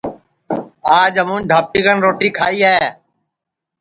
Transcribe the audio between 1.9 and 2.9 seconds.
روٹی کھائی ہے